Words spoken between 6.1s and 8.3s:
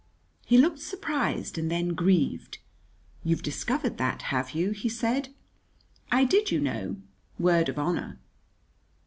"I did, you know word of honor!